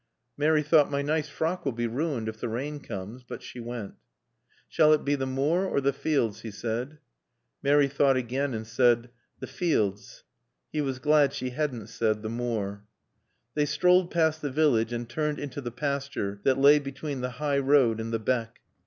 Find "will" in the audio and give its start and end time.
1.63-1.73